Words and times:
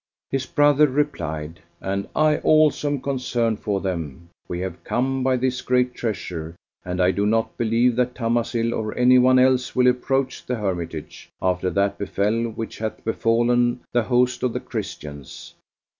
His 0.31 0.47
brother 0.47 0.87
replied, 0.87 1.59
"And 1.79 2.07
I 2.15 2.37
also 2.37 2.87
am 2.89 3.01
concerned 3.01 3.59
for 3.59 3.81
them: 3.81 4.29
we 4.47 4.59
have 4.61 4.83
come 4.83 5.21
by 5.21 5.37
this 5.37 5.61
great 5.61 5.93
treasure 5.93 6.55
and 6.83 6.99
I 6.99 7.11
do 7.11 7.23
not 7.27 7.55
believe 7.55 7.95
that 7.97 8.15
Tamasil 8.15 8.73
or 8.73 8.97
any 8.97 9.19
one 9.19 9.37
else 9.37 9.75
will 9.75 9.85
approach 9.85 10.43
the 10.43 10.55
hermitage, 10.55 11.29
after 11.39 11.69
that 11.69 11.99
befel 11.99 12.45
which 12.45 12.79
hath 12.79 13.05
befallen 13.05 13.81
the 13.93 14.01
host 14.01 14.41
of 14.41 14.53
the 14.53 14.59
Christians. 14.59 15.53